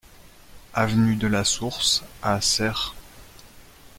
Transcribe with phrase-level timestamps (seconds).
[0.73, 2.95] Avenue de la Source à Serres